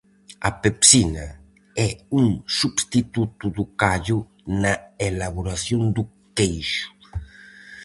[0.47, 1.25] A pepsina
[1.87, 1.89] é
[2.21, 2.27] un
[2.59, 4.19] substituto do callo
[4.61, 4.73] na
[5.09, 6.03] elaboración do
[6.37, 6.87] queixo.